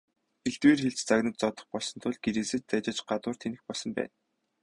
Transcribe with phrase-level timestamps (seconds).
[0.51, 4.13] Элдвээр хэлж, загнаж зодох болсон тул гэрээсээ ч дайжиж гадуур тэнэх болсон байна.